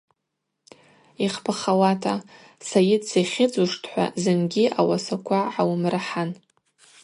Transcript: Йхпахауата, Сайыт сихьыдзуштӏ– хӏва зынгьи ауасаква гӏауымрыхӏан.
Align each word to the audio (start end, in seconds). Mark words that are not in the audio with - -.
Йхпахауата, 1.25 2.13
Сайыт 2.69 3.01
сихьыдзуштӏ– 3.09 3.85
хӏва 3.91 4.05
зынгьи 4.21 4.65
ауасаква 4.79 5.39
гӏауымрыхӏан. 5.53 6.29